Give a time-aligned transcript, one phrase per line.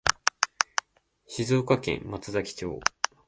[1.27, 2.79] 静岡県松崎町